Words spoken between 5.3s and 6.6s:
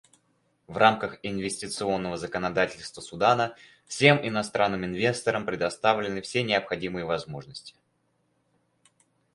предоставлены все